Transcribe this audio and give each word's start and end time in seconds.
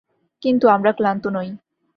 কিন্তু 0.41 0.65
আমরা 0.67 0.91
ক্লান্ত 0.91 1.23
নই। 1.27 1.49